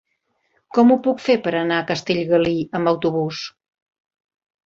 Com 0.77 0.93
ho 0.93 0.95
puc 1.07 1.19
fer 1.25 1.33
per 1.47 1.51
anar 1.59 1.77
a 1.81 1.85
Castellgalí 1.91 2.55
amb 2.79 2.93
autobús? 2.95 3.45